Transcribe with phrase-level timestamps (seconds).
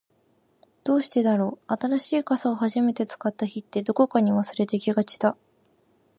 [0.83, 5.37] どうしてだろう、新しい傘を初めて使った日って、どこかに忘れてきがちだ。